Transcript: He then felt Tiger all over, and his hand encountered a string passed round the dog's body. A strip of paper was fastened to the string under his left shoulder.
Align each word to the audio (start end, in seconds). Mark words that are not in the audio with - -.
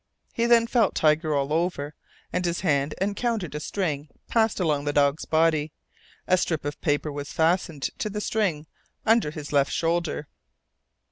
He 0.33 0.47
then 0.47 0.65
felt 0.65 0.95
Tiger 0.95 1.35
all 1.35 1.53
over, 1.53 1.93
and 2.33 2.43
his 2.43 2.61
hand 2.61 2.95
encountered 2.99 3.53
a 3.53 3.59
string 3.59 4.09
passed 4.27 4.59
round 4.59 4.87
the 4.87 4.93
dog's 4.93 5.25
body. 5.25 5.73
A 6.25 6.39
strip 6.39 6.65
of 6.65 6.81
paper 6.81 7.11
was 7.11 7.31
fastened 7.31 7.91
to 7.99 8.09
the 8.09 8.19
string 8.19 8.65
under 9.05 9.29
his 9.29 9.53
left 9.53 9.71
shoulder. 9.71 10.27